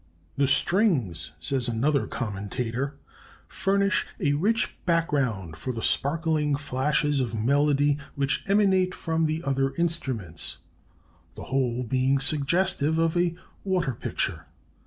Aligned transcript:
"The 0.35 0.47
strings," 0.47 1.33
says 1.39 1.67
another 1.69 2.07
commentator, 2.07 2.95
furnish 3.47 4.07
"a 4.19 4.33
rich 4.33 4.75
background 4.83 5.57
for 5.57 5.71
the 5.71 5.83
sparkling 5.83 6.55
flashes 6.55 7.19
of 7.19 7.35
melody 7.35 7.99
which 8.15 8.43
emanate 8.47 8.95
from 8.95 9.27
the 9.27 9.43
other 9.43 9.75
instruments, 9.75 10.57
the 11.35 11.43
whole 11.53 11.83
being 11.83 12.17
suggestive 12.17 12.97
of 12.97 13.15
a 13.15 13.35
water 13.63 13.93
picture. 13.93 14.47